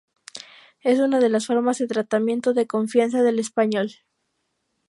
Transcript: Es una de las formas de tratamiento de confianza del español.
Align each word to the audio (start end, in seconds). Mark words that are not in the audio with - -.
Es 0.81 0.97
una 0.97 1.19
de 1.19 1.29
las 1.29 1.45
formas 1.45 1.77
de 1.77 1.85
tratamiento 1.85 2.55
de 2.55 2.65
confianza 2.65 3.21
del 3.21 3.37
español. 3.37 3.91